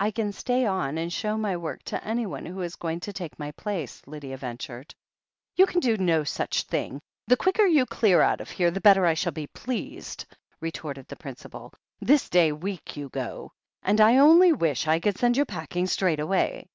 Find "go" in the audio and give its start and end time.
13.10-13.52